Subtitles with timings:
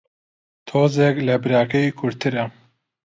[0.67, 2.45] تۆزێک لە براکەی کورتترە